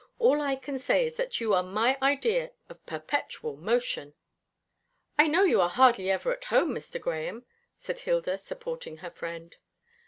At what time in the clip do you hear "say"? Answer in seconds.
0.79-1.05